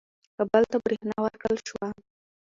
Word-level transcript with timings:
کابل 0.35 0.63
ته 0.71 0.77
برېښنا 0.85 1.15
ورکړل 1.21 1.57
شوه. 1.67 1.87